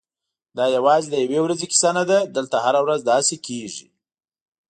دا 0.57 0.65
یوازې 0.77 1.07
د 1.09 1.15
یوې 1.23 1.39
ورځې 1.43 1.65
کیسه 1.71 1.89
نه 1.97 2.03
ده، 2.09 2.19
دلته 2.35 2.57
هره 2.65 2.79
ورځ 2.85 3.01
داسې 3.11 3.35
کېږي. 3.45 3.87